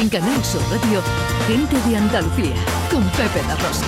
En 0.00 0.08
Canal 0.08 0.44
Sur 0.44 0.62
Radio, 0.70 1.02
Gente 1.48 1.76
de 1.88 1.96
Andalucía, 1.96 2.54
con 2.88 3.02
Pepe 3.10 3.42
La 3.48 3.56
Rosa. 3.56 3.84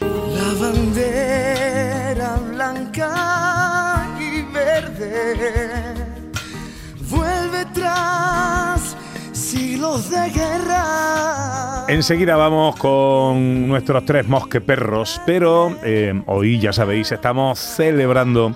La 0.00 0.52
bandera 0.60 2.36
blanca 2.52 4.06
y 4.20 4.42
verde 4.52 5.94
vuelve 7.08 7.64
tras 7.72 8.94
siglos 9.32 10.10
de 10.10 10.28
guerra. 10.28 11.86
Enseguida 11.88 12.36
vamos 12.36 12.76
con 12.76 13.66
nuestros 13.66 14.04
tres 14.04 14.28
mosqueperros, 14.28 15.22
pero 15.24 15.74
eh, 15.82 16.12
hoy 16.26 16.60
ya 16.60 16.74
sabéis, 16.74 17.12
estamos 17.12 17.58
celebrando 17.58 18.54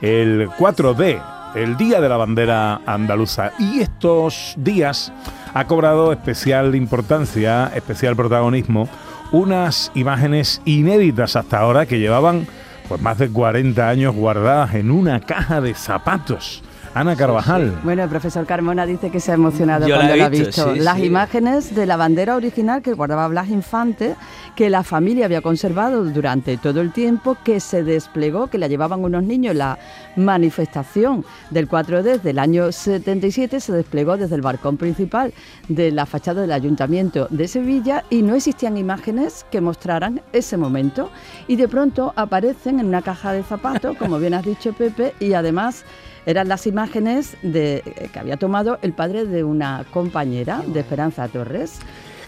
el 0.00 0.48
4D, 0.50 1.20
el 1.54 1.76
Día 1.76 2.00
de 2.00 2.08
la 2.08 2.16
Bandera 2.16 2.80
Andaluza, 2.84 3.52
y 3.58 3.80
estos 3.80 4.54
días 4.56 5.12
ha 5.54 5.66
cobrado 5.66 6.12
especial 6.12 6.74
importancia, 6.74 7.70
especial 7.74 8.16
protagonismo, 8.16 8.88
unas 9.30 9.92
imágenes 9.94 10.60
inéditas 10.64 11.36
hasta 11.36 11.60
ahora 11.60 11.86
que 11.86 12.00
llevaban 12.00 12.48
pues 12.88 13.00
más 13.00 13.18
de 13.18 13.30
40 13.30 13.88
años 13.88 14.14
guardadas 14.14 14.74
en 14.74 14.90
una 14.90 15.20
caja 15.20 15.60
de 15.60 15.74
zapatos. 15.74 16.63
Ana 16.94 17.16
Carvajal. 17.16 17.80
Bueno, 17.82 18.04
el 18.04 18.08
profesor 18.08 18.46
Carmona 18.46 18.86
dice 18.86 19.10
que 19.10 19.18
se 19.18 19.32
ha 19.32 19.34
emocionado 19.34 19.84
cuando 19.88 20.14
lo 20.14 20.24
ha 20.24 20.28
visto. 20.28 20.76
Las 20.76 21.00
imágenes 21.00 21.74
de 21.74 21.86
la 21.86 21.96
bandera 21.96 22.36
original 22.36 22.82
que 22.82 22.92
guardaba 22.92 23.26
Blas 23.26 23.48
Infante, 23.48 24.14
que 24.54 24.70
la 24.70 24.84
familia 24.84 25.24
había 25.24 25.42
conservado 25.42 26.04
durante 26.04 26.56
todo 26.56 26.80
el 26.80 26.92
tiempo, 26.92 27.36
que 27.42 27.58
se 27.58 27.82
desplegó, 27.82 28.46
que 28.46 28.58
la 28.58 28.68
llevaban 28.68 29.02
unos 29.02 29.24
niños 29.24 29.52
en 29.52 29.58
la 29.58 29.78
manifestación 30.14 31.24
del 31.50 31.68
4D 31.68 32.20
del 32.20 32.38
año 32.38 32.70
77, 32.70 33.58
se 33.58 33.72
desplegó 33.72 34.16
desde 34.16 34.36
el 34.36 34.42
balcón 34.42 34.76
principal 34.76 35.34
de 35.66 35.90
la 35.90 36.06
fachada 36.06 36.42
del 36.42 36.52
Ayuntamiento 36.52 37.26
de 37.28 37.48
Sevilla 37.48 38.04
y 38.08 38.22
no 38.22 38.36
existían 38.36 38.76
imágenes 38.76 39.44
que 39.50 39.60
mostraran 39.60 40.22
ese 40.32 40.56
momento. 40.56 41.10
Y 41.48 41.56
de 41.56 41.66
pronto 41.66 42.12
aparecen 42.14 42.78
en 42.78 42.86
una 42.86 43.02
caja 43.02 43.32
de 43.32 43.42
zapatos, 43.42 43.96
como 43.96 44.20
bien 44.20 44.34
has 44.34 44.44
dicho 44.44 44.72
Pepe, 44.72 45.12
y 45.18 45.32
además 45.32 45.84
eran 46.26 46.48
las 46.48 46.66
imágenes 46.66 47.36
de, 47.42 47.76
eh, 47.84 48.08
que 48.12 48.18
había 48.18 48.36
tomado 48.36 48.78
el 48.82 48.92
padre 48.92 49.24
de 49.24 49.44
una 49.44 49.84
compañera 49.92 50.62
de 50.66 50.80
Esperanza 50.80 51.28
Torres. 51.28 51.80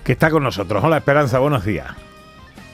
Que 0.05 0.13
está 0.13 0.31
con 0.31 0.43
nosotros. 0.43 0.83
Hola 0.85 0.99
Esperanza, 0.99 1.39
buenos 1.39 1.65
días. 1.65 1.89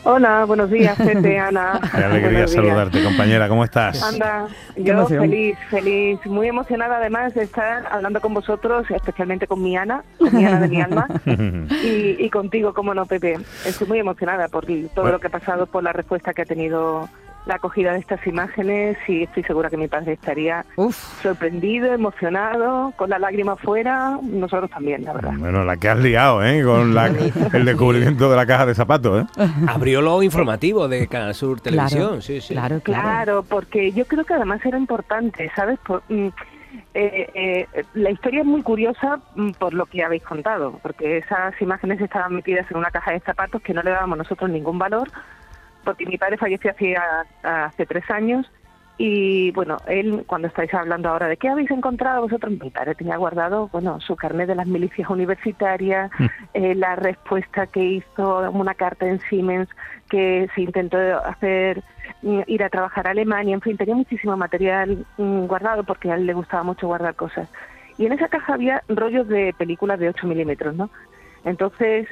Hola, 0.05 0.45
buenos 0.47 0.69
días, 0.69 0.97
gente, 0.99 1.39
Ana. 1.39 1.81
Qué 1.95 2.05
alegría 2.05 2.49
saludarte, 2.49 3.05
compañera. 3.05 3.49
¿Cómo 3.49 3.63
estás? 3.63 4.03
Anda, 4.03 4.49
yo 4.77 5.07
feliz, 5.07 5.57
feliz, 5.71 6.19
muy 6.27 6.49
emocionada 6.49 6.97
además 6.97 7.35
de 7.35 7.45
estar 7.45 7.87
hablando 7.89 8.21
con 8.21 8.35
vosotros, 8.35 8.91
especialmente 8.91 9.47
con 9.47 9.63
mi 9.63 9.77
Ana, 9.77 10.03
con 10.19 10.35
mi 10.37 10.45
Ana 10.45 10.61
de 10.61 10.69
mi 10.69 10.81
alma, 10.81 11.07
y, 11.85 12.29
contigo, 12.31 12.75
como 12.75 12.95
no, 12.95 13.07
Pepe. 13.07 13.39
Estoy 13.65 13.87
muy 13.87 13.99
emocionada 14.01 14.49
por 14.49 14.67
todo 14.93 15.09
lo 15.09 15.21
que 15.21 15.29
ha 15.29 15.31
pasado, 15.31 15.67
por 15.67 15.85
la 15.85 15.93
respuesta 15.93 16.35
que 16.35 16.43
ha 16.43 16.47
tenido 16.47 17.09
la 17.47 17.57
acogida 17.57 17.93
de 17.93 17.99
estas 17.99 18.25
imágenes 18.27 18.97
y 19.09 19.25
estoy 19.25 19.43
segura 19.43 19.69
que 19.69 19.77
mi 19.77 19.89
padre 19.89 20.13
estaría 20.13 20.65
sorprendido, 21.23 21.93
emocionado, 21.93 22.93
con 22.97 23.11
la 23.11 23.19
lágrima 23.19 23.57
fuera, 23.57 24.19
nosotros 24.23 24.71
también, 24.71 25.05
la 25.05 25.13
verdad. 25.13 25.33
Bueno, 25.37 25.65
la 25.65 25.77
que 25.77 25.89
has 25.89 25.99
liado, 25.99 26.45
¿eh? 26.45 26.63
Con 26.63 26.97
el 27.53 27.65
descubrimiento 27.65 28.31
de 28.31 28.37
la 28.37 28.47
caja 28.47 28.67
de 28.67 28.75
zapatos, 28.75 29.25
¿eh? 29.25 29.45
Abrió 29.67 30.01
lo 30.01 30.23
informativo 30.23 30.89
de 30.89 31.09
Canal 31.09 31.35
Sur 31.35 31.61
Televisión, 31.61 32.23
sí, 32.23 32.41
sí. 32.41 32.55
Claro, 32.55 32.81
claro. 32.81 33.43
porque 33.43 33.93
yo 33.93 34.07
creo 34.07 34.25
que 34.25 34.35
además 34.35 34.65
era 34.65 34.79
importante, 34.79 35.51
¿sabes? 35.57 35.79
Mm, 36.09 36.29
eh, 36.95 37.67
eh, 37.75 37.85
la 37.95 38.11
historia 38.11 38.41
es 38.41 38.47
muy 38.47 38.63
curiosa 38.63 39.19
mm, 39.35 39.53
por 39.53 39.75
lo 39.75 39.87
que 39.87 40.05
habéis 40.05 40.23
contado, 40.23 40.79
porque 40.83 41.19
esas 41.19 41.61
imágenes 41.61 42.01
estaban 42.01 42.35
metidas 42.35 42.71
en 42.71 42.77
una 42.77 42.91
caja 42.91 43.13
de 43.13 43.21
zapatos 43.21 43.63
que 43.63 43.75
no 43.75 43.83
le 43.83 43.91
dábamos 43.91 44.19
nosotros 44.19 44.51
ningún 44.51 44.79
valor, 44.79 45.09
porque 45.85 46.07
mi 46.07 46.19
padre 46.19 46.37
falleció 46.37 46.71
hace, 46.71 46.97
hace 47.43 47.87
tres 47.87 48.11
años 48.11 48.51
y 48.99 49.51
bueno, 49.53 49.79
él, 49.89 50.25
cuando 50.27 50.49
estáis 50.49 50.73
hablando 50.75 51.09
ahora 51.09 51.27
de 51.27 51.37
qué 51.37 51.49
habéis 51.49 51.71
encontrado 51.71 52.23
vosotros, 52.23 52.53
mi 52.53 52.71
padre 52.71 52.95
tenía 52.95 53.17
guardado, 53.17 53.69
bueno, 53.73 54.01
su 54.01 54.17
carnet 54.17 54.47
de 54.47 54.55
las 54.55 54.67
milicias 54.67 55.09
universitarias, 55.09 56.11
mm. 56.19 56.27
eh, 56.55 56.75
la 56.75 56.95
respuesta 56.97 57.67
que 57.67 57.83
hizo, 57.83 58.51
una 58.51 58.75
carta 58.75 59.09
en 59.09 59.19
Siemens 59.23 59.69
que 60.11 60.49
se 60.55 60.61
intentó 60.61 60.99
hacer 61.25 61.83
mm, 62.23 62.43
ir 62.47 62.63
a 62.63 62.69
trabajar 62.69 63.07
a 63.07 63.11
Alemania, 63.11 63.55
en 63.55 63.63
fin, 63.63 63.77
tenía 63.77 63.95
muchísimo 63.95 64.37
material 64.37 65.05
mm, 65.17 65.47
guardado 65.47 65.85
porque 65.85 66.13
a 66.13 66.15
él 66.15 66.27
le 66.27 66.35
gustaba 66.35 66.63
mucho 66.63 66.87
guardar 66.87 67.17
cosas. 67.17 67.49
Y 67.99 68.07
en 68.07 68.13
esa 68.13 68.29
caja 68.29 68.55
había 68.55 68.83
rollos 68.89 69.27
de 69.27 69.55
películas 69.57 69.99
de 69.99 70.11
8 70.11 70.27
milímetros, 70.27 70.75
¿no? 70.75 70.91
Entonces 71.45 72.07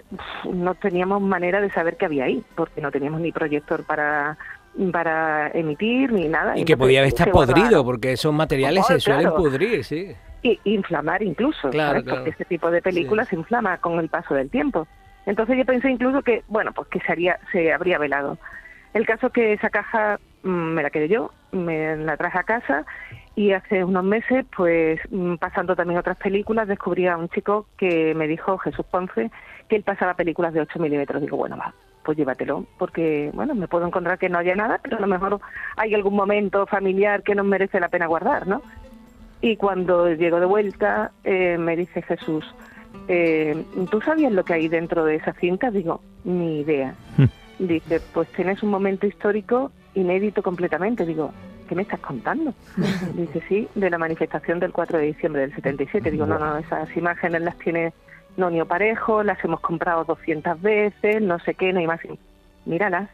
no 0.45 0.75
teníamos 0.75 1.23
manera 1.23 1.61
de 1.61 1.71
saber 1.71 1.97
qué 1.97 2.07
había 2.07 2.25
ahí, 2.25 2.45
porque 2.55 2.81
no 2.81 2.91
teníamos 2.91 3.21
ni 3.21 3.33
proyector 3.33 3.85
para 3.85 4.37
para 4.93 5.49
emitir 5.49 6.13
ni 6.13 6.29
nada. 6.29 6.57
Y 6.57 6.65
que 6.65 6.77
podía 6.77 7.03
estar 7.05 7.31
podrido, 7.31 7.85
porque 7.85 8.13
esos 8.13 8.33
materiales 8.33 8.87
se 8.87 9.01
suelen 9.01 9.31
pudrir, 9.35 9.85
sí. 9.85 10.15
Y 10.43 10.59
inflamar 10.65 11.23
incluso, 11.23 11.71
claro, 11.71 12.03
porque 12.03 12.31
este 12.31 12.45
tipo 12.47 12.71
de 12.71 12.81
películas 12.81 13.29
se 13.29 13.37
inflama 13.37 13.79
con 13.79 13.99
el 13.99 14.09
paso 14.09 14.35
del 14.35 14.49
tiempo. 14.49 14.87
Entonces 15.27 15.59
yo 15.59 15.65
pensé 15.65 15.91
incluso 15.91 16.23
que, 16.23 16.45
bueno, 16.49 16.73
pues 16.73 16.89
que 16.89 17.01
se, 17.01 17.13
haría, 17.13 17.39
se 17.53 17.73
habría 17.73 17.99
velado. 17.99 18.39
El 18.95 19.07
caso 19.07 19.27
es 19.27 19.33
que 19.33 19.53
esa 19.53 19.69
caja 19.69 20.19
mm, 20.43 20.49
me 20.49 20.83
la 20.83 20.91
quedé 20.91 21.09
yo, 21.09 21.31
me 21.53 21.97
la 21.97 22.17
traje 22.17 22.39
a 22.39 22.43
casa 22.45 22.87
y 23.37 23.53
hace 23.53 23.85
unos 23.85 24.05
meses, 24.05 24.45
pues 24.57 25.01
mm, 25.11 25.37
pasando 25.37 25.77
también 25.77 26.01
otras 26.01 26.17
películas, 26.19 26.69
descubrí 26.69 27.07
a 27.07 27.17
un 27.17 27.29
chico 27.29 27.67
que 27.77 28.15
me 28.15 28.27
dijo, 28.27 28.59
Jesús 28.59 28.85
Ponce, 28.91 29.31
que 29.69 29.77
él 29.77 29.83
pasaba 29.83 30.15
películas 30.15 30.53
de 30.53 30.61
8 30.61 30.79
milímetros. 30.79 31.23
Digo, 31.23 31.37
bueno, 31.37 31.57
va, 31.57 31.73
pues 32.03 32.19
llévatelo, 32.19 32.67
porque, 32.79 33.31
bueno, 33.33 33.55
me 33.55 33.69
puedo 33.69 33.87
encontrar 33.87 34.19
que 34.19 34.29
no 34.29 34.39
haya 34.39 34.55
nada, 34.55 34.81
pero 34.83 34.97
a 34.97 35.01
lo 35.01 35.07
mejor 35.07 35.41
hay 35.77 35.95
algún 35.95 36.17
momento 36.17 36.67
familiar 36.67 37.23
que 37.23 37.35
nos 37.35 37.47
merece 37.47 37.81
la 37.81 37.89
pena 37.89 38.07
guardar, 38.07 38.47
¿no? 38.47 38.63
Y 39.41 39.57
cuando 39.57 40.13
llego 40.13 40.41
de 40.41 40.47
vuelta, 40.47 41.13
eh, 41.25 41.57
me 41.57 41.77
dice 41.77 42.03
Jesús, 42.03 42.45
eh, 43.09 43.65
¿tú 43.91 44.01
sabías 44.01 44.33
lo 44.33 44.45
que 44.45 44.55
hay 44.55 44.69
dentro 44.69 45.05
de 45.05 45.17
esa 45.17 45.33
cinta? 45.35 45.71
Digo, 45.71 46.03
ni 46.25 46.61
idea. 46.61 46.95
Hmm. 47.17 47.25
Dice, 47.59 48.01
pues 48.13 48.29
tienes 48.33 48.63
un 48.63 48.71
momento 48.71 49.07
histórico 49.07 49.73
inédito 49.95 50.43
completamente. 50.43 51.07
Digo, 51.07 51.33
¿qué 51.71 51.77
me 51.77 51.83
estás 51.83 52.01
contando? 52.01 52.53
Dice, 53.15 53.41
sí, 53.49 53.69
de 53.77 53.91
la 53.91 53.97
manifestación 53.97 54.59
del 54.59 54.73
4 54.73 54.99
de 54.99 55.05
diciembre 55.05 55.43
del 55.43 55.55
77. 55.55 56.11
Digo, 56.11 56.27
no, 56.27 56.37
no, 56.37 56.59
esas 56.59 56.95
imágenes 56.97 57.43
las 57.43 57.57
tiene 57.59 57.93
Nonio 58.37 58.67
Parejo, 58.67 59.23
las 59.23 59.43
hemos 59.45 59.61
comprado 59.61 60.03
200 60.03 60.61
veces, 60.61 61.23
no 61.23 61.39
sé 61.39 61.55
qué, 61.55 61.73
no 61.73 61.79
hay 61.79 61.87
más. 61.87 62.01
Míralas, 62.65 63.09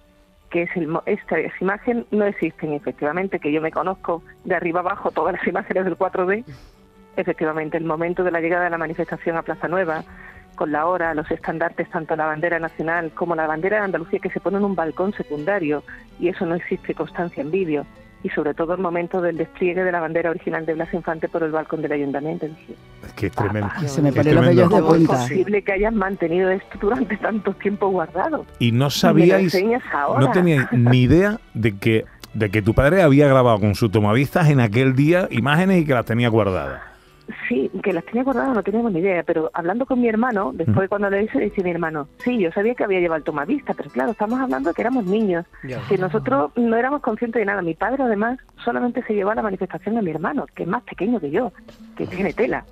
que 0.49 0.63
es 0.63 0.71
el, 0.75 0.89
esta, 1.05 1.37
imagen 1.61 2.07
no 2.11 2.25
existen 2.25 2.73
efectivamente, 2.73 3.41
que 3.41 3.53
yo 3.53 3.61
me 3.61 3.71
conozco 3.71 4.23
de 4.45 4.55
arriba 4.55 4.81
abajo 4.81 5.11
todas 5.11 5.35
las 5.35 5.47
imágenes 5.47 5.85
del 5.85 5.99
4D. 5.99 6.43
Efectivamente, 7.19 7.77
el 7.77 7.85
momento 7.85 8.25
de 8.25 8.31
la 8.31 8.41
llegada 8.41 8.65
de 8.65 8.71
la 8.71 8.79
manifestación 8.79 9.37
a 9.37 9.43
Plaza 9.43 9.69
Nueva, 9.69 10.03
con 10.55 10.73
la 10.73 10.87
hora, 10.87 11.13
los 11.13 11.31
estandartes, 11.31 11.91
tanto 11.91 12.17
la 12.17 12.25
bandera 12.25 12.59
nacional 12.59 13.11
como 13.11 13.35
la 13.35 13.47
bandera 13.47 13.77
de 13.77 13.85
Andalucía, 13.85 14.19
que 14.19 14.31
se 14.31 14.41
pone 14.41 14.57
en 14.57 14.65
un 14.65 14.75
balcón 14.75 15.13
secundario, 15.13 15.83
y 16.19 16.29
eso 16.29 16.47
no 16.47 16.55
existe 16.55 16.95
constancia 16.95 17.43
en 17.43 17.51
vídeo 17.51 17.85
y 18.27 18.31
sobre 18.31 18.55
todo 18.55 18.75
el 18.75 18.81
momento 18.81 19.21
del 19.21 19.37
despliegue 19.37 19.85
de 19.85 19.93
la 19.93 20.01
bandera 20.01 20.31
original 20.31 20.67
de 20.67 20.75
Blas 20.75 20.93
Infante 20.93 21.29
por 21.29 21.45
el 21.45 21.53
balcón 21.53 21.81
del 21.81 21.93
ayuntamiento. 21.93 22.47
Es 22.47 23.13
que 23.15 23.27
es 23.27 23.33
tremendo. 23.33 23.69
Se 23.87 24.03
me 24.03 24.13
pone 24.13 24.33
los 24.33 24.57
de 24.57 24.63
¿Cómo 24.63 24.95
es 24.97 25.07
posible 25.07 25.63
que 25.63 25.73
hayan 25.73 25.95
mantenido 25.95 26.51
esto 26.51 26.77
durante 26.81 27.17
tanto 27.19 27.53
tiempo 27.53 27.89
guardado? 27.89 28.45
Y 28.59 28.73
no 28.73 28.91
sabíais, 28.91 29.57
no 30.19 30.31
teníais 30.33 30.67
ni 30.73 31.03
idea 31.03 31.39
de 31.55 31.79
que 31.79 32.05
de 32.35 32.51
que 32.51 32.61
tu 32.61 32.75
padre 32.75 33.03
había 33.03 33.29
grabado 33.29 33.61
con 33.61 33.75
su 33.77 33.89
tomavistas 33.89 34.51
en 34.51 34.61
aquel 34.61 34.95
día 34.95 35.29
imágenes 35.31 35.83
y 35.83 35.87
que 35.87 35.95
las 35.95 36.05
tenía 36.05 36.29
guardadas. 36.29 36.96
Sí, 37.49 37.71
que 37.83 37.93
las 37.93 38.05
tenía 38.05 38.23
guardadas 38.23 38.55
no 38.55 38.63
teníamos 38.63 38.93
ni 38.93 39.01
idea, 39.01 39.23
pero 39.25 39.51
hablando 39.53 39.85
con 39.85 40.01
mi 40.01 40.09
hermano, 40.09 40.53
después 40.55 40.89
cuando 40.89 41.11
le 41.11 41.25
hice, 41.25 41.41
dice 41.41 41.63
mi 41.63 41.71
hermano, 41.71 42.09
sí, 42.23 42.39
yo 42.39 42.53
sabía 42.53 42.75
que 42.75 42.85
había 42.85 43.01
llevado 43.01 43.19
el 43.19 43.25
tomavista, 43.25 43.75
pero 43.75 43.91
claro, 43.91 44.13
estamos 44.13 44.41
hablando 44.41 44.71
de 44.71 44.75
que 44.75 44.83
éramos 44.83 45.07
niños, 45.07 45.45
que 45.89 45.99
nosotros 45.99 46.53
no 46.57 46.77
éramos 46.77 47.03
conscientes 47.03 47.41
de 47.41 47.47
nada. 47.47 47.63
Mi 47.63 47.75
padre 47.75 48.05
además 48.05 48.39
solamente 48.65 49.03
se 49.03 49.15
llevó 49.15 49.31
a 49.31 49.35
la 49.35 49.43
manifestación 49.43 49.97
de 49.97 50.03
mi 50.03 50.11
hermano, 50.11 50.47
que 50.55 50.63
es 50.63 50.69
más 50.69 50.83
pequeño 50.85 51.19
que 51.19 51.31
yo, 51.31 51.53
que 51.97 52.07
tiene 52.07 52.33
tela, 52.33 52.65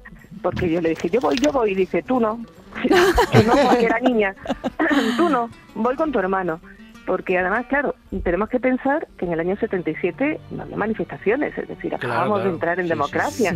porque 0.42 0.70
yo 0.70 0.80
le 0.80 0.90
dije, 0.90 1.10
yo 1.10 1.20
voy, 1.20 1.36
yo 1.36 1.50
voy, 1.50 1.72
y 1.72 1.74
dice, 1.74 2.02
tú 2.02 2.20
no, 2.20 2.38
yo 2.84 3.42
no, 3.44 3.54
porque 3.68 3.86
era 3.86 3.98
niña, 4.00 4.34
tú 5.16 5.28
no, 5.28 5.50
voy 5.74 5.96
con 5.96 6.12
tu 6.12 6.20
hermano 6.20 6.60
porque 7.06 7.38
además, 7.38 7.66
claro, 7.66 7.94
tenemos 8.22 8.48
que 8.48 8.60
pensar 8.60 9.06
que 9.18 9.26
en 9.26 9.32
el 9.32 9.40
año 9.40 9.56
77 9.56 10.40
no 10.50 10.62
había 10.62 10.76
manifestaciones, 10.76 11.56
es 11.56 11.68
decir, 11.68 11.94
acabamos 11.94 12.42
de 12.44 12.50
entrar 12.50 12.80
en 12.80 12.88
democracia. 12.88 13.54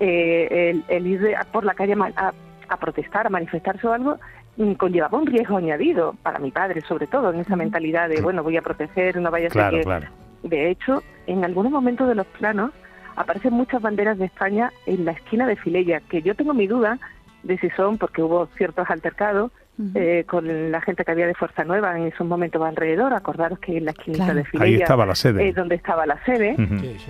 Eh, 0.00 0.82
el, 0.88 1.06
ir 1.06 1.34
por 1.52 1.64
la 1.64 1.74
calle 1.74 1.94
a, 2.16 2.76
protestar, 2.78 3.26
a 3.26 3.30
manifestarse 3.30 3.86
o 3.86 3.92
algo, 3.92 4.18
mm, 4.56 4.72
conllevaba 4.72 5.18
un 5.18 5.26
riesgo 5.26 5.58
añadido, 5.58 6.14
para 6.22 6.38
mi 6.38 6.50
padre 6.50 6.80
sobre 6.82 7.06
todo, 7.06 7.32
en 7.32 7.40
esa 7.40 7.56
mentalidad 7.56 8.08
de, 8.08 8.20
bueno, 8.22 8.42
voy 8.42 8.56
a 8.56 8.62
proteger, 8.62 9.16
no 9.20 9.30
vaya 9.30 9.48
a 9.48 9.50
ser 9.50 9.82
que... 9.82 10.06
De 10.42 10.70
hecho, 10.70 11.02
en 11.26 11.44
algunos 11.44 11.72
momentos 11.72 12.08
de 12.08 12.14
los 12.14 12.26
planos 12.26 12.70
aparecen 13.16 13.52
muchas 13.52 13.82
banderas 13.82 14.18
de 14.18 14.26
España 14.26 14.72
en 14.86 15.04
la 15.04 15.12
esquina 15.12 15.46
de 15.46 15.56
Filella, 15.56 16.00
que 16.00 16.22
yo 16.22 16.34
tengo 16.34 16.54
mi 16.54 16.66
duda 16.66 16.98
de 17.42 17.58
Sison 17.58 17.98
porque 17.98 18.22
hubo 18.22 18.46
ciertos 18.56 18.88
altercados 18.90 19.50
eh, 19.94 20.24
con 20.26 20.70
la 20.70 20.80
gente 20.80 21.04
que 21.04 21.10
había 21.10 21.26
de 21.26 21.34
Fuerza 21.34 21.62
Nueva 21.64 21.98
en 21.98 22.06
esos 22.06 22.26
momentos 22.26 22.62
alrededor. 22.62 23.12
Acordaros 23.12 23.58
que 23.58 23.76
en 23.76 23.84
la 23.84 23.90
esquinita 23.90 24.32
de 24.32 24.44
Filella 24.44 24.78
estaba 24.78 25.04
la 25.04 25.14
sede. 25.14 25.48
es 25.48 25.54
donde 25.54 25.74
estaba 25.74 26.06
la 26.06 26.22
sede. 26.24 26.56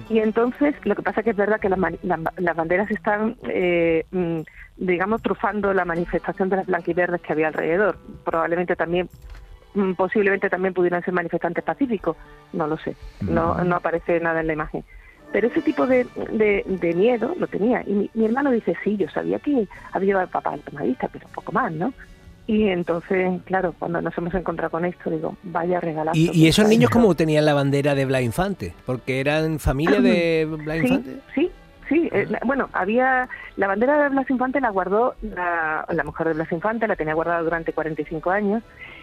Y 0.08 0.18
entonces, 0.18 0.74
lo 0.84 0.96
que 0.96 1.02
pasa 1.02 1.22
que 1.22 1.30
es 1.30 1.36
verdad 1.36 1.60
que 1.60 1.68
las 1.68 2.56
banderas 2.56 2.90
están, 2.90 3.36
eh, 3.48 4.04
mm, 4.10 4.40
digamos, 4.78 5.22
trufando 5.22 5.72
la 5.72 5.84
manifestación 5.84 6.48
de 6.48 6.56
las 6.56 6.66
blanquiverdes 6.66 7.20
que 7.20 7.32
había 7.32 7.48
alrededor. 7.48 7.98
Probablemente 8.24 8.74
también 8.74 9.08
mm, 9.74 9.92
posiblemente 9.92 10.50
también 10.50 10.74
pudieran 10.74 11.04
ser 11.04 11.14
manifestantes 11.14 11.62
pacíficos, 11.62 12.16
no 12.52 12.66
lo 12.66 12.78
sé, 12.78 12.96
no, 13.20 13.62
no 13.62 13.76
aparece 13.76 14.19
nada 14.19 14.40
en 14.40 14.48
la 14.48 14.52
imagen. 14.54 14.84
Pero 15.32 15.48
ese 15.48 15.60
tipo 15.60 15.86
de, 15.86 16.06
de, 16.32 16.94
miedo 16.94 17.34
lo 17.38 17.46
tenía. 17.46 17.82
Y 17.86 18.10
mi, 18.14 18.24
hermano 18.24 18.50
dice, 18.50 18.74
sí, 18.82 18.96
yo 18.96 19.08
sabía 19.10 19.38
que 19.38 19.69
había 19.92 20.06
llevado 20.06 20.28
papá 20.28 20.52
al 20.54 20.60
tomadista, 20.60 21.08
pero 21.12 21.28
poco 21.28 21.52
más, 21.52 21.72
¿no? 21.72 21.92
Y 22.46 22.69
entonces, 22.69 23.40
claro, 23.44 23.75
cuando 23.78 24.00
nos 24.00 24.16
hemos 24.16 24.32
encontrado 24.34 24.70
con 24.70 24.84
esto, 24.84 25.10
digo, 25.10 25.37
vaya 25.43 25.81
regalazo. 25.81 26.16
¿Y, 26.16 26.31
y 26.32 26.46
esos 26.46 26.69
niños 26.69 26.90
cómo 26.90 27.14
tenían 27.16 27.44
la 27.44 27.54
bandera 27.54 27.94
de 27.94 28.04
Blas 28.04 28.22
Infante? 28.22 28.72
¿Porque 28.84 29.20
eran 29.20 29.58
familia 29.58 30.00
de 30.00 30.44
Blas 30.64 30.76
Infante? 30.78 31.16
Sí, 31.34 31.50
sí. 31.88 32.08
Eh, 32.12 32.28
bueno, 32.44 32.69
había 32.72 33.28
la 33.56 33.66
bandera 33.66 34.00
de 34.00 34.10
Blas 34.10 34.31
Infante 34.31 34.60
la 34.60 34.70
guardó 34.70 35.16
la, 35.22 35.84
la, 35.88 36.04
mujer 36.04 36.28
de 36.28 36.34
Blas 36.34 36.52
Infante, 36.52 36.87
la 36.87 36.94
tenía 36.94 37.14
guardada 37.14 37.43
durante 37.43 37.72
45 37.72 38.31
años 38.31 38.62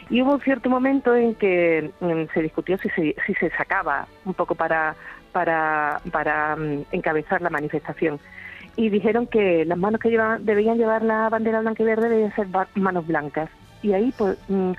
y 0.10 0.22
hubo 0.22 0.34
un 0.34 0.42
cierto 0.42 0.70
momento 0.70 1.14
en 1.14 1.36
que 1.36 1.92
mm, 2.00 2.34
se 2.34 2.42
discutió 2.42 2.78
si 2.78 2.90
se, 2.90 3.16
si 3.26 3.34
se 3.36 3.50
sacaba 3.52 4.08
un 4.26 4.34
poco 4.34 4.56
para 4.56 4.96
para 5.32 6.00
para 6.12 6.56
mm, 6.56 6.86
encabezar 6.92 7.42
la 7.42 7.50
manifestación 7.50 8.20
y 8.76 8.90
dijeron 8.90 9.28
que 9.28 9.66
las 9.66 9.78
manos 9.78 10.02
que 10.02 10.10
llevaban, 10.10 10.46
debían 10.46 10.78
llevar 10.78 11.04
la 11.04 11.30
bandera 11.30 11.62
blanca 11.62 11.84
y 11.84 11.86
verde 11.86 12.10
debían 12.10 12.36
ser 12.36 12.48
manos 12.76 13.06
blancas. 13.06 13.50
Y 13.82 13.94
ahí 13.94 14.14
pues 14.18 14.38
mm, 14.48 14.72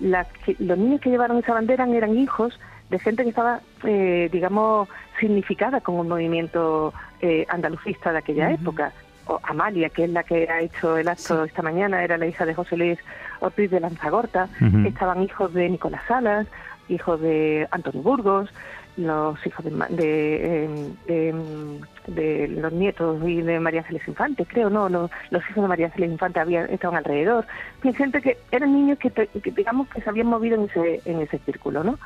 los 0.00 0.78
niños 0.78 1.00
que 1.00 1.10
llevaron 1.10 1.38
esa 1.38 1.54
bandera 1.54 1.86
eran 1.88 2.16
hijos 2.16 2.58
de 2.90 2.98
gente 2.98 3.22
que 3.22 3.30
estaba, 3.30 3.60
eh, 3.84 4.28
digamos, 4.32 4.88
significada 5.18 5.80
con 5.80 5.96
un 5.96 6.08
movimiento 6.08 6.92
eh, 7.20 7.46
andalucista 7.48 8.12
de 8.12 8.18
aquella 8.18 8.50
época. 8.50 8.92
O 9.28 9.40
Amalia, 9.42 9.88
que 9.88 10.04
es 10.04 10.10
la 10.10 10.22
que 10.22 10.48
ha 10.48 10.60
hecho 10.60 10.96
el 10.96 11.08
acto 11.08 11.42
esta 11.44 11.60
mañana, 11.60 12.04
era 12.04 12.16
la 12.16 12.26
hija 12.26 12.46
de 12.46 12.54
José 12.54 12.76
Luis 12.76 12.98
Ortiz 13.40 13.70
de 13.70 13.80
Lanzagorta. 13.80 14.48
Estaban 14.84 15.22
hijos 15.22 15.52
de 15.52 15.68
Nicolás 15.68 16.02
Salas, 16.06 16.46
hijos 16.88 17.20
de 17.20 17.66
Antonio 17.72 18.02
Burgos, 18.02 18.50
los 18.96 19.46
hijos 19.46 19.64
de, 19.64 20.94
de, 21.06 22.48
los 22.48 22.72
nietos 22.72 23.22
y 23.26 23.42
de 23.42 23.60
María 23.60 23.82
Celeste 23.82 24.10
Infante, 24.10 24.46
creo, 24.46 24.70
no, 24.70 24.88
los, 24.88 25.10
hijos 25.50 25.62
de 25.62 25.68
María 25.68 25.90
Celeste 25.90 26.12
Infante 26.12 26.40
habían, 26.40 26.70
estaban 26.70 26.96
alrededor. 26.96 27.46
Y 27.82 27.92
gente 27.92 28.22
que 28.22 28.38
eran 28.50 28.72
niños 28.72 28.98
que, 28.98 29.28
digamos 29.54 29.88
que 29.88 30.00
se 30.00 30.08
habían 30.08 30.28
movido 30.28 30.56
en 30.56 30.64
ese, 30.70 31.02
en 31.04 31.20
ese 31.20 31.38
círculo, 31.40 31.84
¿no? 31.84 31.98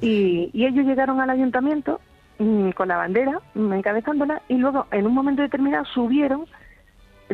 y, 0.00 0.50
y, 0.52 0.66
ellos 0.66 0.86
llegaron 0.86 1.20
al 1.20 1.30
ayuntamiento 1.30 2.00
mm, 2.38 2.70
con 2.70 2.88
la 2.88 2.96
bandera, 2.96 3.40
mm, 3.54 3.72
encabezándola, 3.72 4.42
y 4.48 4.54
luego 4.54 4.86
en 4.92 5.06
un 5.06 5.14
momento 5.14 5.42
determinado 5.42 5.84
subieron, 5.86 6.44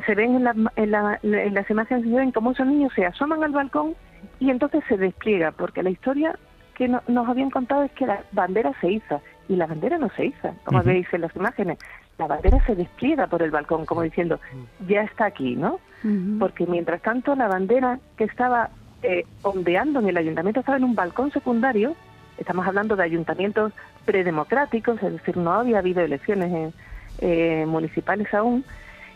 se 0.06 0.14
ven 0.14 0.36
en, 0.36 0.44
la, 0.44 0.54
en, 0.76 0.90
la, 0.90 1.18
en 1.22 1.54
las 1.54 1.68
imágenes, 1.68 2.04
se 2.04 2.10
ven 2.10 2.32
cómo 2.32 2.52
esos 2.52 2.66
niños 2.66 2.92
se 2.94 3.06
asoman 3.06 3.42
al 3.42 3.52
balcón 3.52 3.94
y 4.40 4.50
entonces 4.50 4.82
se 4.88 4.96
despliega, 4.96 5.52
porque 5.52 5.82
la 5.82 5.90
historia 5.90 6.38
que 6.74 6.88
nos 6.88 7.28
habían 7.28 7.50
contado 7.50 7.84
es 7.84 7.92
que 7.92 8.06
la 8.06 8.22
bandera 8.32 8.72
se 8.80 8.92
hizo 8.92 9.20
y 9.48 9.56
la 9.56 9.66
bandera 9.66 9.98
no 9.98 10.08
se 10.10 10.26
hizo, 10.26 10.54
como 10.64 10.82
veis 10.82 11.06
en 11.12 11.22
las 11.22 11.34
imágenes. 11.36 11.78
La 12.18 12.26
bandera 12.26 12.64
se 12.66 12.74
despliega 12.74 13.26
por 13.26 13.42
el 13.42 13.50
balcón, 13.50 13.86
como 13.86 14.02
diciendo, 14.02 14.40
ya 14.86 15.02
está 15.02 15.26
aquí, 15.26 15.56
¿no? 15.56 15.80
Porque 16.38 16.66
mientras 16.66 17.00
tanto 17.00 17.34
la 17.34 17.48
bandera 17.48 17.98
que 18.16 18.24
estaba 18.24 18.70
eh, 19.02 19.24
ondeando 19.42 20.00
en 20.00 20.08
el 20.08 20.16
ayuntamiento 20.16 20.60
estaba 20.60 20.78
en 20.78 20.84
un 20.84 20.94
balcón 20.94 21.30
secundario, 21.32 21.94
estamos 22.38 22.66
hablando 22.66 22.94
de 22.94 23.04
ayuntamientos 23.04 23.72
predemocráticos, 24.04 25.02
es 25.02 25.12
decir, 25.12 25.36
no 25.36 25.52
había 25.52 25.78
habido 25.78 26.02
elecciones 26.02 26.74
eh, 27.20 27.64
municipales 27.66 28.32
aún, 28.34 28.64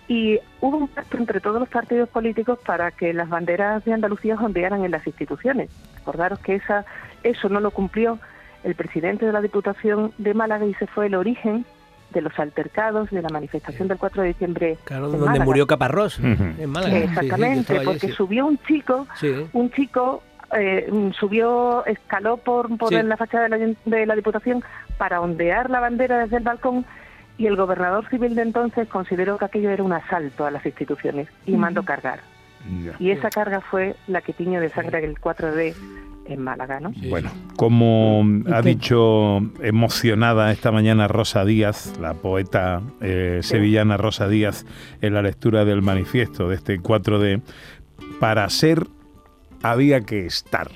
y 0.08 0.40
hubo 0.62 0.78
un 0.78 0.88
pacto 0.88 1.18
entre 1.18 1.40
todos 1.40 1.60
los 1.60 1.68
partidos 1.68 2.08
políticos 2.08 2.58
para 2.64 2.90
que 2.90 3.12
las 3.12 3.28
banderas 3.28 3.84
de 3.84 3.92
Andalucía 3.92 4.36
ondearan 4.36 4.84
en 4.84 4.90
las 4.90 5.06
instituciones. 5.06 5.70
Acordaros 6.00 6.38
que 6.38 6.54
esa, 6.54 6.86
eso 7.22 7.48
no 7.48 7.60
lo 7.60 7.70
cumplió. 7.70 8.18
El 8.64 8.74
presidente 8.74 9.24
de 9.24 9.32
la 9.32 9.40
Diputación 9.40 10.12
de 10.18 10.34
Málaga 10.34 10.66
y 10.66 10.74
se 10.74 10.86
fue 10.86 11.06
el 11.06 11.14
origen 11.14 11.64
de 12.10 12.22
los 12.22 12.36
altercados 12.38 13.10
de 13.10 13.22
la 13.22 13.28
manifestación 13.28 13.88
del 13.88 13.98
4 13.98 14.22
de 14.22 14.28
diciembre. 14.28 14.78
Claro, 14.84 15.10
donde 15.10 15.40
murió 15.40 15.66
Caparrós, 15.66 16.18
en 16.18 16.70
Málaga. 16.70 16.98
Exactamente, 16.98 17.80
porque 17.84 18.08
subió 18.12 18.46
un 18.46 18.58
chico, 18.66 19.06
un 19.52 19.70
chico 19.70 20.22
eh, 20.56 20.90
subió, 21.18 21.84
escaló 21.86 22.38
por, 22.38 22.76
por 22.78 22.92
la 22.92 23.16
fachada 23.16 23.48
de 23.48 23.50
la, 23.50 23.74
de 23.84 24.06
la 24.06 24.16
Diputación 24.16 24.64
para 24.96 25.20
ondear 25.20 25.70
la 25.70 25.80
bandera 25.80 26.18
desde 26.18 26.38
el 26.38 26.42
balcón 26.42 26.86
y 27.36 27.46
el 27.46 27.56
gobernador 27.56 28.08
civil 28.08 28.34
de 28.34 28.42
entonces 28.42 28.88
consideró 28.88 29.38
que 29.38 29.44
aquello 29.44 29.70
era 29.70 29.82
un 29.82 29.92
asalto 29.92 30.46
a 30.46 30.50
las 30.50 30.64
instituciones 30.66 31.28
y 31.46 31.56
mandó 31.56 31.84
cargar. 31.84 32.20
Y 32.98 33.12
esa 33.12 33.30
carga 33.30 33.60
fue 33.60 33.94
la 34.08 34.20
que 34.20 34.32
tiñó 34.32 34.60
de 34.60 34.68
sangre 34.68 35.04
el 35.04 35.18
4D 35.18 35.74
en 36.28 36.42
Málaga, 36.42 36.80
¿no? 36.80 36.92
Bueno, 37.08 37.30
como 37.56 38.24
ha 38.52 38.62
dicho 38.62 39.38
emocionada 39.62 40.52
esta 40.52 40.70
mañana 40.70 41.08
Rosa 41.08 41.44
Díaz, 41.44 41.94
la 42.00 42.14
poeta 42.14 42.82
eh, 43.00 43.40
sevillana 43.42 43.96
Rosa 43.96 44.28
Díaz, 44.28 44.66
en 45.00 45.14
la 45.14 45.22
lectura 45.22 45.64
del 45.64 45.82
manifiesto 45.82 46.48
de 46.48 46.56
este 46.56 46.80
4D, 46.80 47.40
para 48.20 48.48
ser 48.50 48.86
había 49.62 50.02
que 50.02 50.26
estar 50.26 50.70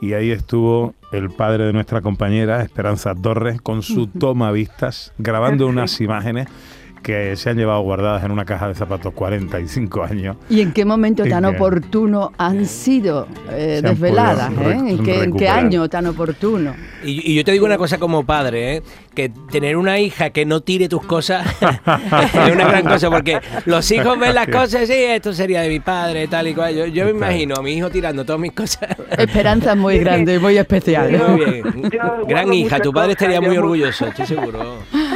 y 0.00 0.14
ahí 0.14 0.30
estuvo 0.30 0.94
el 1.12 1.30
padre 1.30 1.66
de 1.66 1.72
nuestra 1.72 2.00
compañera, 2.00 2.62
Esperanza 2.62 3.14
Torres, 3.14 3.60
con 3.60 3.82
su 3.82 4.06
toma 4.18 4.50
vistas, 4.50 5.12
grabando 5.18 5.66
unas 5.66 6.00
imágenes 6.00 6.48
que 7.10 7.36
se 7.36 7.50
han 7.50 7.56
llevado 7.56 7.80
guardadas 7.80 8.22
en 8.24 8.30
una 8.30 8.44
caja 8.44 8.68
de 8.68 8.74
zapatos 8.74 9.12
45 9.14 10.04
años. 10.04 10.36
¿Y 10.48 10.60
en 10.60 10.72
qué 10.72 10.84
momento 10.84 11.24
tan 11.24 11.44
oportuno 11.44 12.32
han 12.38 12.66
sido 12.66 13.26
eh, 13.50 13.80
desveladas? 13.82 14.52
Eh? 14.52 14.96
¿En, 15.00 15.34
qué, 15.34 15.48
año 15.48 15.88
tan 15.88 16.06
oportuno? 16.06 16.74
Y, 17.02 17.34
yo 17.34 17.44
te 17.44 17.52
digo 17.52 17.66
una 17.66 17.78
cosa 17.78 17.98
como 17.98 18.24
padre, 18.24 18.76
¿eh? 18.76 18.82
que 19.14 19.28
tener 19.50 19.76
una 19.76 19.98
hija 19.98 20.30
que 20.30 20.46
no 20.46 20.60
tire 20.60 20.88
tus 20.88 21.02
cosas 21.02 21.44
es 21.60 22.52
una 22.52 22.68
gran 22.68 22.84
cosa, 22.84 23.10
porque 23.10 23.40
los 23.66 23.90
hijos 23.90 24.18
ven 24.18 24.34
las 24.34 24.46
cosas 24.46 24.88
y 24.88 24.92
esto 24.92 25.32
sería 25.32 25.62
de 25.62 25.68
mi 25.68 25.80
padre, 25.80 26.28
tal 26.28 26.46
y 26.46 26.54
cual. 26.54 26.74
Yo, 26.74 26.86
yo 26.86 27.06
me 27.06 27.10
imagino 27.10 27.56
a 27.56 27.62
mi 27.62 27.72
hijo 27.72 27.90
tirando 27.90 28.24
todas 28.24 28.40
mis 28.40 28.52
cosas. 28.52 28.88
Esperanza 29.18 29.74
muy 29.74 29.98
grande, 30.00 30.38
muy 30.38 30.56
especial. 30.56 31.10
Muy 31.10 31.44
bien. 31.44 31.90
Gran 32.28 32.52
hija, 32.52 32.78
tu 32.78 32.92
padre 32.92 33.12
estaría 33.12 33.40
muy 33.40 33.56
orgulloso, 33.56 34.06
estoy 34.06 34.26
seguro. 34.26 34.78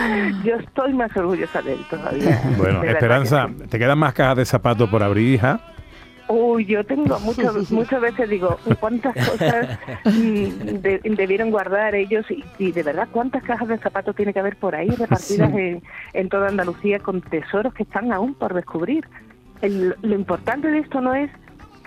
Yo 0.44 0.56
estoy 0.56 0.92
más 0.92 1.16
orgullosa 1.16 1.62
de 1.62 1.74
él 1.74 1.80
todavía. 1.88 2.40
Bueno, 2.56 2.82
Esperanza, 2.82 3.48
¿te 3.68 3.78
quedan 3.78 3.98
más 3.98 4.14
cajas 4.14 4.36
de 4.36 4.44
zapatos 4.44 4.88
por 4.88 5.02
abrir, 5.02 5.34
hija? 5.34 5.60
Uy, 6.28 6.64
yo 6.64 6.84
tengo 6.84 7.18
muchas 7.20 7.70
muchas 7.70 8.00
veces 8.00 8.30
digo, 8.30 8.58
¿cuántas 8.80 9.14
cosas 9.14 9.78
mm, 10.04 11.16
debieron 11.16 11.50
guardar 11.50 11.94
ellos? 11.94 12.24
Y, 12.58 12.72
de 12.72 12.82
verdad, 12.82 13.08
¿cuántas 13.10 13.42
cajas 13.42 13.68
de 13.68 13.78
zapatos 13.78 14.16
tiene 14.16 14.32
que 14.32 14.40
haber 14.40 14.56
por 14.56 14.74
ahí 14.74 14.88
repartidas 14.88 15.52
en, 15.54 16.28
toda 16.28 16.48
Andalucía 16.48 16.98
con 16.98 17.20
tesoros 17.20 17.74
que 17.74 17.82
están 17.82 18.12
aún 18.12 18.34
por 18.34 18.54
descubrir? 18.54 19.06
lo 19.62 20.14
importante 20.14 20.68
de 20.68 20.80
esto 20.80 21.00
no 21.00 21.14
es 21.14 21.30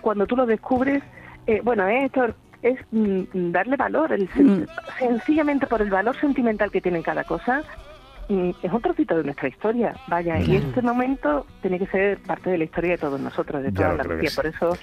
cuando 0.02 0.26
tú 0.26 0.36
lo 0.36 0.48
descubres, 0.48 1.04
eh, 1.46 1.62
bueno, 1.64 1.88
esto 1.88 2.34
es 2.62 2.80
mm, 2.92 3.52
darle 3.52 3.76
valor, 3.76 4.12
el, 4.14 4.30
mm. 4.34 4.66
sencillamente 4.98 5.68
por 5.68 5.82
el 5.82 5.90
valor 5.90 6.20
sentimental 6.20 6.72
que 6.72 6.82
tiene 6.82 7.04
cada 7.04 7.24
cosa, 7.24 7.62
es 8.30 8.72
un 8.72 8.82
trocito 8.82 9.16
de 9.16 9.24
nuestra 9.24 9.48
historia, 9.48 9.94
vaya, 10.08 10.40
y 10.40 10.58
este 10.58 10.82
momento 10.82 11.46
tiene 11.62 11.80
que 11.80 11.88
ser 11.88 12.20
parte 12.20 12.50
de 12.50 12.58
la 12.58 12.64
historia 12.66 12.92
de 12.92 12.98
todos 12.98 13.20
nosotros, 13.20 13.64
de 13.64 13.72
toda 13.72 13.92
Andalucía, 13.92 14.30
por 14.36 14.46
eso 14.46 14.78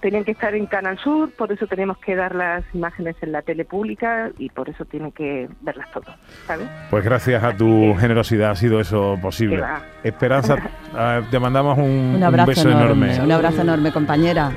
tenían 0.00 0.24
que 0.24 0.32
estar 0.32 0.54
en 0.54 0.66
Canal 0.66 0.98
Sur, 0.98 1.30
por 1.32 1.50
eso 1.50 1.66
tenemos 1.66 1.98
que 1.98 2.14
dar 2.14 2.34
las 2.34 2.64
imágenes 2.74 3.16
en 3.22 3.32
la 3.32 3.42
tele 3.42 3.64
pública 3.64 4.30
y 4.38 4.50
por 4.50 4.68
eso 4.68 4.84
tienen 4.84 5.10
que 5.10 5.48
verlas 5.62 5.90
todos, 5.90 6.14
¿sabes? 6.46 6.68
Pues 6.90 7.04
gracias 7.04 7.42
a 7.42 7.56
tu 7.56 7.94
generosidad 7.98 8.50
ha 8.50 8.56
sido 8.56 8.78
eso 8.80 9.18
posible. 9.20 9.62
Esperanza, 10.04 10.56
ah, 10.94 11.22
te 11.30 11.38
mandamos 11.40 11.78
un, 11.78 12.22
un, 12.22 12.46
beso 12.46 12.70
enorme. 12.70 13.20
Un 13.20 13.32
abrazo 13.32 13.62
enorme, 13.62 13.90
compañera. 13.90 14.52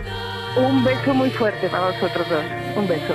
Un 0.57 0.83
beso 0.83 1.13
muy 1.13 1.29
fuerte 1.29 1.67
para 1.69 1.88
vosotros 1.88 2.29
dos. 2.29 2.43
Un 2.75 2.88
beso. 2.88 3.13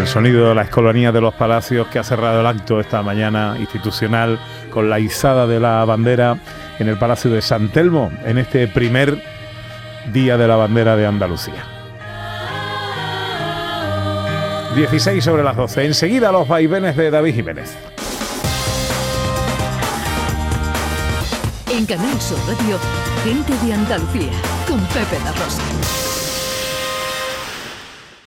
El 0.00 0.06
sonido 0.06 0.48
de 0.48 0.54
la 0.54 0.62
escolanía 0.62 1.12
de 1.12 1.20
los 1.20 1.34
palacios 1.34 1.86
que 1.88 1.98
ha 1.98 2.02
cerrado 2.02 2.40
el 2.40 2.46
acto 2.46 2.80
esta 2.80 3.02
mañana 3.02 3.56
institucional 3.58 4.38
con 4.70 4.88
la 4.88 4.98
izada 4.98 5.46
de 5.46 5.60
la 5.60 5.84
bandera 5.84 6.38
en 6.78 6.88
el 6.88 6.96
Palacio 6.96 7.30
de 7.30 7.42
San 7.42 7.68
Telmo 7.68 8.10
en 8.24 8.38
este 8.38 8.66
primer 8.66 9.22
día 10.12 10.38
de 10.38 10.48
la 10.48 10.56
bandera 10.56 10.96
de 10.96 11.06
Andalucía. 11.06 11.64
16 14.74 15.22
sobre 15.22 15.42
las 15.42 15.56
12. 15.56 15.84
Enseguida 15.84 16.32
los 16.32 16.48
vaivenes 16.48 16.96
de 16.96 17.10
David 17.10 17.34
Jiménez. 17.34 17.76
En 21.70 21.84
Canal 21.84 22.18
Sur 22.20 22.38
Radio, 22.48 22.78
gente 23.22 23.52
de 23.66 23.74
Andalucía, 23.74 24.32
con 24.66 24.80
Pepe 24.86 25.18
La 25.24 25.32
Rosa. 25.32 25.99